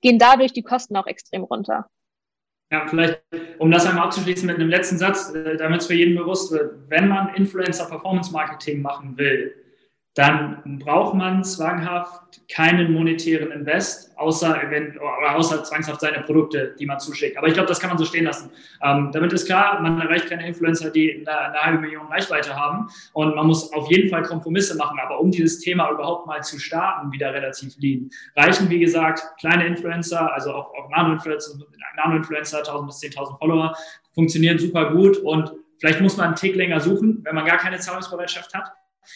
[0.00, 1.86] gehen dadurch die Kosten auch extrem runter.
[2.72, 3.20] Ja, vielleicht,
[3.58, 6.72] um das einmal abzuschließen mit einem letzten Satz, äh, damit es für jeden bewusst wird,
[6.88, 9.54] wenn man Influencer Performance Marketing machen will,
[10.14, 14.60] dann braucht man zwanghaft keinen monetären Invest, außer,
[15.34, 17.38] außer zwangshaft seine Produkte, die man zuschickt.
[17.38, 18.50] Aber ich glaube, das kann man so stehen lassen.
[18.82, 22.88] Ähm, damit ist klar, man erreicht keine Influencer, die eine, eine, halbe Million Reichweite haben
[23.14, 24.98] und man muss auf jeden Fall Kompromisse machen.
[25.02, 29.66] Aber um dieses Thema überhaupt mal zu starten, wieder relativ lean, reichen, wie gesagt, kleine
[29.66, 31.58] Influencer, also auch, auch Nano-Influencer,
[31.96, 33.74] Nano-Influencer, 1000 bis 10.000 Follower,
[34.14, 37.78] funktionieren super gut und vielleicht muss man einen Tick länger suchen, wenn man gar keine
[37.78, 38.72] Zahlungsbereitschaft hat.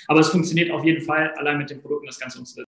[0.09, 2.67] Aber es funktioniert auf jeden Fall, allein mit den Produkten das Ganze umzusetzen.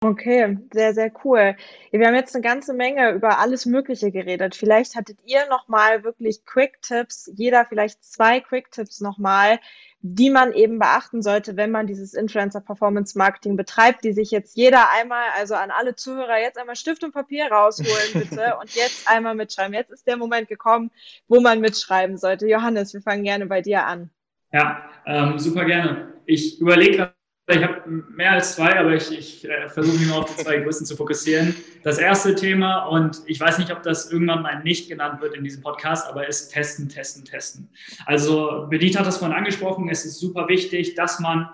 [0.00, 1.56] Okay, sehr, sehr cool.
[1.90, 4.54] Wir haben jetzt eine ganze Menge über alles Mögliche geredet.
[4.54, 9.58] Vielleicht hattet ihr nochmal wirklich Quick-Tipps, jeder vielleicht zwei Quick-Tipps nochmal,
[10.00, 15.30] die man eben beachten sollte, wenn man dieses Influencer-Performance-Marketing betreibt, die sich jetzt jeder einmal,
[15.36, 19.74] also an alle Zuhörer, jetzt einmal Stift und Papier rausholen, bitte, und jetzt einmal mitschreiben.
[19.74, 20.92] Jetzt ist der Moment gekommen,
[21.26, 22.46] wo man mitschreiben sollte.
[22.46, 24.10] Johannes, wir fangen gerne bei dir an.
[24.52, 26.14] Ja, ähm, super gerne.
[26.26, 27.12] Ich überlege
[27.50, 27.82] ich habe
[28.14, 30.96] mehr als zwei, aber ich, ich äh, versuche mich nur auf die zwei größten zu
[30.96, 31.56] fokussieren.
[31.82, 35.44] Das erste Thema, und ich weiß nicht, ob das irgendwann mal nicht genannt wird in
[35.44, 37.70] diesem Podcast, aber ist testen, testen, testen.
[38.04, 41.48] Also Bedient hat das vorhin angesprochen, es ist super wichtig, dass man,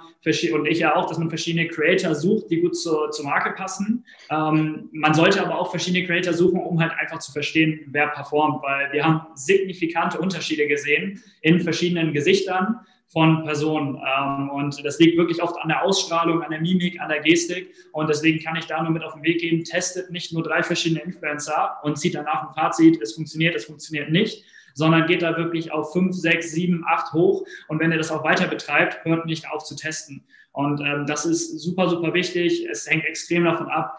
[0.53, 4.05] und ich ja auch, dass man verschiedene Creator sucht, die gut zur, zur Marke passen.
[4.31, 8.63] Ähm, man sollte aber auch verschiedene Creator suchen, um halt einfach zu verstehen, wer performt,
[8.65, 13.97] weil wir haben signifikante Unterschiede gesehen in verschiedenen Gesichtern von Personen.
[13.97, 17.73] Ähm, und das liegt wirklich oft an der Ausstrahlung, an der Mimik, an der Gestik.
[17.93, 20.62] Und deswegen kann ich da nur mit auf den Weg geben, testet nicht nur drei
[20.62, 25.37] verschiedene Influencer und zieht danach ein Fazit, es funktioniert, es funktioniert nicht, sondern geht da
[25.37, 27.47] wirklich auf fünf, sechs, sieben, acht hoch.
[27.69, 30.25] Und wenn ihr das auch weiter betreibt, hört nicht auf zu testen.
[30.53, 32.67] Und ähm, das ist super, super wichtig.
[32.71, 33.99] Es hängt extrem davon ab,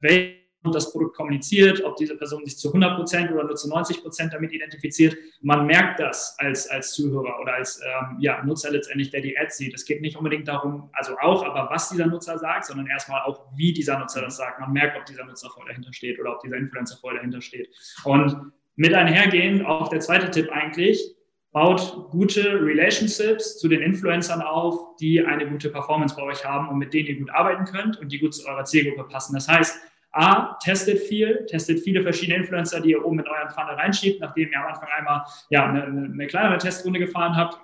[0.00, 4.02] welche das Produkt kommuniziert, ob diese Person sich zu 100 Prozent oder nur zu 90
[4.02, 5.16] Prozent damit identifiziert.
[5.40, 9.56] Man merkt das als, als Zuhörer oder als ähm, ja, Nutzer letztendlich, der die Ads
[9.56, 9.74] sieht.
[9.74, 13.46] Es geht nicht unbedingt darum, also auch, aber was dieser Nutzer sagt, sondern erstmal auch,
[13.56, 14.60] wie dieser Nutzer das sagt.
[14.60, 17.68] Man merkt, ob dieser Nutzer voll dahinter steht oder ob dieser Influencer voll dahinter steht.
[18.04, 21.16] Und mit einhergehend auch der zweite Tipp eigentlich,
[21.56, 26.76] baut gute Relationships zu den Influencern auf, die eine gute Performance bei euch haben und
[26.76, 29.32] mit denen ihr gut arbeiten könnt und die gut zu eurer Zielgruppe passen.
[29.32, 29.80] Das heißt,
[30.16, 34.50] A, testet viel, testet viele verschiedene Influencer, die ihr oben mit euren Funnel reinschiebt, nachdem
[34.50, 37.58] ihr am Anfang einmal ja, eine, eine kleinere Testrunde gefahren habt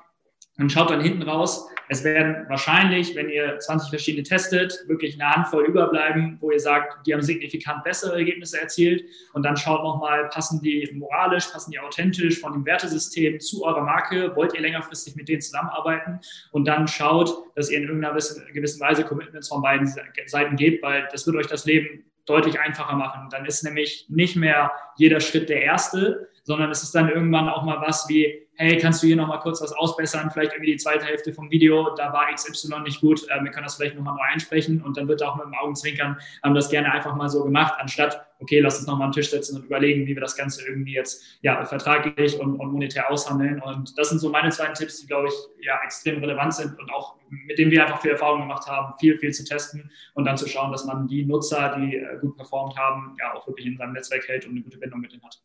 [0.59, 1.69] und schaut dann hinten raus.
[1.89, 7.07] Es werden wahrscheinlich, wenn ihr 20 verschiedene testet, wirklich eine Handvoll überbleiben, wo ihr sagt,
[7.07, 9.05] die haben signifikant bessere Ergebnisse erzielt.
[9.33, 13.83] Und dann schaut nochmal, passen die moralisch, passen die authentisch von dem Wertesystem zu eurer
[13.83, 14.35] Marke?
[14.37, 16.21] Wollt ihr längerfristig mit denen zusammenarbeiten?
[16.51, 19.87] Und dann schaut, dass ihr in irgendeiner gewissen Weise Commitments von beiden
[20.27, 23.29] Seiten gebt, weil das wird euch das Leben deutlich einfacher machen.
[23.31, 27.63] Dann ist nämlich nicht mehr jeder Schritt der erste, sondern es ist dann irgendwann auch
[27.65, 31.05] mal was wie, hey, kannst du hier nochmal kurz was ausbessern, vielleicht irgendwie die zweite
[31.05, 34.23] Hälfte vom Video, da war XY nicht gut, äh, wir können das vielleicht nochmal neu
[34.33, 37.75] einsprechen und dann wird auch mit dem Augenzwinkern ähm, das gerne einfach mal so gemacht,
[37.79, 40.67] anstatt, okay, lass uns nochmal an den Tisch setzen und überlegen, wie wir das Ganze
[40.67, 43.63] irgendwie jetzt ja, vertraglich und, und monetär aushandeln.
[43.63, 45.35] Und das sind so meine zwei Tipps, die, glaube ich,
[45.65, 49.17] ja, extrem relevant sind und auch mit denen wir einfach viel Erfahrung gemacht haben, viel,
[49.17, 52.77] viel zu testen und dann zu schauen, dass man die Nutzer, die äh, gut performt
[52.77, 55.41] haben, ja auch wirklich in seinem Netzwerk hält und eine gute Bindung mit denen hat.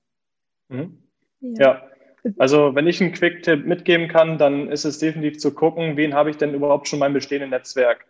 [0.70, 0.98] Mhm.
[1.40, 1.76] Ja.
[1.76, 1.97] ja.
[2.38, 6.30] Also wenn ich einen Quick-Tipp mitgeben kann, dann ist es definitiv zu gucken, wen habe
[6.30, 8.06] ich denn überhaupt schon in meinem bestehenden Netzwerk.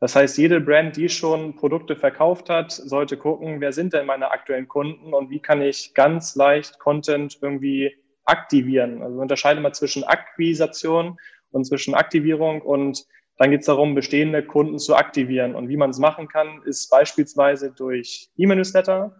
[0.00, 4.30] Das heißt, jede Brand, die schon Produkte verkauft hat, sollte gucken, wer sind denn meine
[4.30, 9.02] aktuellen Kunden und wie kann ich ganz leicht Content irgendwie aktivieren.
[9.02, 11.18] Also unterscheide mal zwischen Akquisation
[11.50, 13.04] und zwischen Aktivierung und
[13.36, 15.54] dann geht es darum, bestehende Kunden zu aktivieren.
[15.54, 19.16] Und wie man es machen kann, ist beispielsweise durch E-Mail-Newsletter,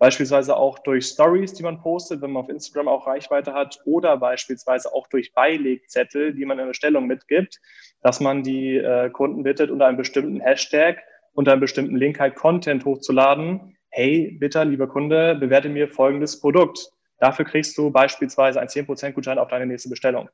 [0.00, 4.16] Beispielsweise auch durch Stories, die man postet, wenn man auf Instagram auch Reichweite hat, oder
[4.16, 7.60] beispielsweise auch durch Beilegzettel, die man in der Stellung mitgibt,
[8.00, 11.02] dass man die äh, Kunden bittet, unter einem bestimmten Hashtag,
[11.34, 13.76] unter einem bestimmten Link halt Content hochzuladen.
[13.90, 16.78] Hey, bitte, lieber Kunde, bewerte mir folgendes Produkt.
[17.18, 20.30] Dafür kriegst du beispielsweise einen 10% Gutschein auf deine nächste Bestellung.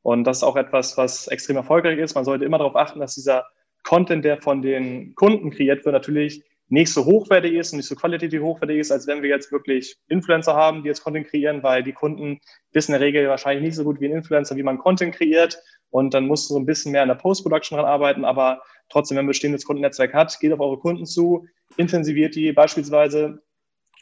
[0.00, 2.14] Und das ist auch etwas, was extrem erfolgreich ist.
[2.14, 3.46] Man sollte immer darauf achten, dass dieser
[3.82, 7.96] Content, der von den Kunden kreiert wird, natürlich nicht so hochwertig ist und nicht so
[7.96, 11.82] qualitativ hochwertig ist, als wenn wir jetzt wirklich Influencer haben, die jetzt Content kreieren, weil
[11.82, 12.40] die Kunden
[12.72, 15.60] wissen in der Regel wahrscheinlich nicht so gut wie ein Influencer, wie man Content kreiert.
[15.90, 18.24] Und dann musst du so ein bisschen mehr in der Post-Production dran arbeiten.
[18.24, 21.44] Aber trotzdem, wenn man bestehendes Kundennetzwerk hat, geht auf eure Kunden zu,
[21.76, 23.42] intensiviert die beispielsweise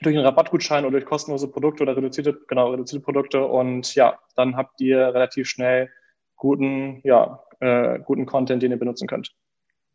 [0.02, 3.46] durch einen Rabattgutschein oder durch kostenlose Produkte oder reduzierte, genau, reduzierte Produkte.
[3.46, 5.90] Und ja, dann habt ihr relativ schnell
[6.36, 9.32] guten, ja, äh, guten Content, den ihr benutzen könnt.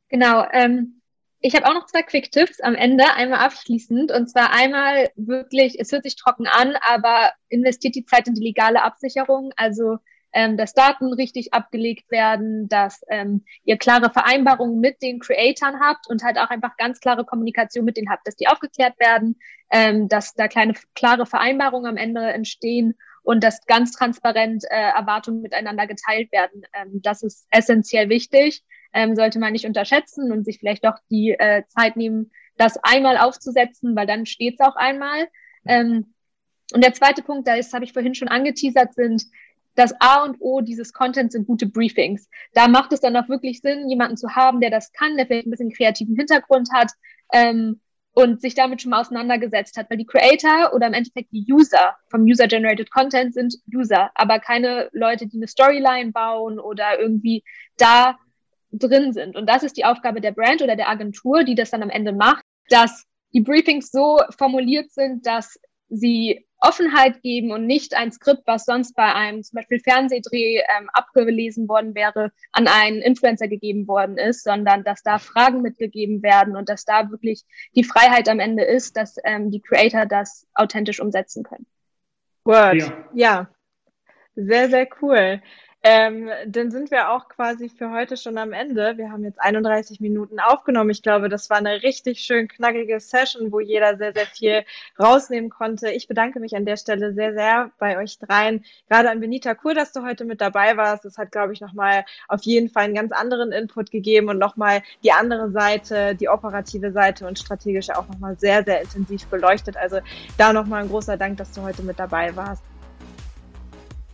[0.10, 0.44] Genau.
[0.52, 1.03] Ähm
[1.46, 4.14] ich habe auch noch zwei Quick-Tipps am Ende, einmal abschließend.
[4.14, 8.46] Und zwar einmal wirklich, es hört sich trocken an, aber investiert die Zeit in die
[8.46, 9.52] legale Absicherung.
[9.58, 9.98] Also
[10.32, 16.10] ähm, dass Daten richtig abgelegt werden, dass ähm, ihr klare Vereinbarungen mit den Creatoren habt
[16.10, 19.38] und halt auch einfach ganz klare Kommunikation mit denen habt, dass die aufgeklärt werden,
[19.70, 25.42] ähm, dass da kleine klare Vereinbarungen am Ende entstehen und dass ganz transparent äh, Erwartungen
[25.42, 26.64] miteinander geteilt werden.
[26.74, 31.32] Ähm, das ist essentiell wichtig, ähm, sollte man nicht unterschätzen und sich vielleicht doch die
[31.32, 35.28] äh, Zeit nehmen, das einmal aufzusetzen, weil dann steht es auch einmal.
[35.66, 36.14] Ähm,
[36.74, 39.26] und der zweite Punkt, da ist, habe ich vorhin schon angeteasert, sind
[39.76, 42.30] das A und O dieses Contents sind gute Briefings.
[42.54, 45.48] Da macht es dann auch wirklich Sinn, jemanden zu haben, der das kann, der vielleicht
[45.48, 46.92] ein bisschen kreativen Hintergrund hat
[47.34, 47.82] ähm,
[48.14, 49.90] und sich damit schon mal auseinandergesetzt hat.
[49.90, 54.90] Weil die Creator oder im Endeffekt die User vom User-Generated Content sind User, aber keine
[54.94, 57.44] Leute, die eine Storyline bauen oder irgendwie
[57.78, 58.18] da
[58.72, 59.36] drin sind.
[59.36, 62.14] Und das ist die Aufgabe der Brand oder der Agentur, die das dann am Ende
[62.14, 68.44] macht, dass die Briefings so formuliert sind, dass sie Offenheit geben und nicht ein Skript,
[68.46, 73.86] was sonst bei einem zum Beispiel Fernsehdreh ähm, abgelesen worden wäre, an einen Influencer gegeben
[73.86, 77.44] worden ist, sondern dass da Fragen mitgegeben werden und dass da wirklich
[77.76, 81.66] die Freiheit am Ende ist, dass ähm, die Creator das authentisch umsetzen können.
[82.46, 82.76] Word.
[82.76, 83.10] Ja.
[83.14, 83.50] ja.
[84.36, 85.42] Sehr, sehr cool.
[85.86, 88.98] Ähm, dann sind wir auch quasi für heute schon am Ende.
[88.98, 90.92] Wir haben jetzt 31 Minuten aufgenommen.
[90.92, 94.64] Ich glaube, das war eine richtig schön knackige Session, wo jeder sehr, sehr viel
[94.98, 95.92] rausnehmen konnte.
[95.92, 98.64] Ich bedanke mich an der Stelle sehr, sehr bei euch dreien.
[98.90, 101.04] Gerade an Benita, cool, dass du heute mit dabei warst.
[101.04, 104.84] Das hat, glaube ich, nochmal auf jeden Fall einen ganz anderen Input gegeben und nochmal
[105.04, 109.76] die andere Seite, die operative Seite und strategische auch nochmal sehr, sehr intensiv beleuchtet.
[109.76, 110.00] Also
[110.38, 112.64] da nochmal ein großer Dank, dass du heute mit dabei warst.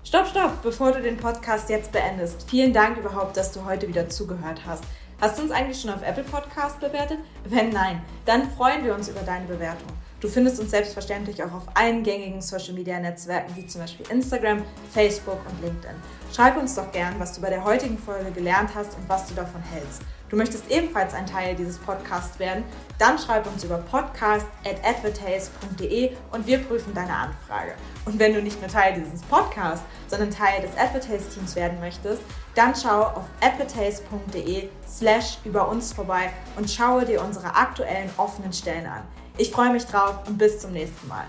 [0.04, 2.50] Stopp, stopp, bevor du den Podcast jetzt beendest.
[2.50, 4.84] Vielen Dank überhaupt, dass du heute wieder zugehört hast.
[5.20, 7.20] Hast du uns eigentlich schon auf Apple Podcast bewertet?
[7.44, 9.90] Wenn nein, dann freuen wir uns über deine Bewertung.
[10.22, 14.64] Du findest uns selbstverständlich auch auf allen gängigen Social Media Netzwerken wie zum Beispiel Instagram,
[14.94, 15.96] Facebook und LinkedIn.
[16.34, 19.36] Schreib uns doch gern, was du bei der heutigen Folge gelernt hast und was du
[19.36, 20.02] davon hältst.
[20.30, 22.64] Du möchtest ebenfalls ein Teil dieses Podcasts werden?
[23.00, 27.74] Dann schreib uns über podcast.advertase.de und wir prüfen deine Anfrage.
[28.06, 32.22] Und wenn du nicht nur Teil dieses Podcasts, sondern Teil des Advertase-Teams werden möchtest,
[32.54, 38.86] dann schau auf advertase.de slash über uns vorbei und schaue dir unsere aktuellen offenen Stellen
[38.86, 39.02] an.
[39.38, 41.26] Ich freue mich drauf und bis zum nächsten Mal.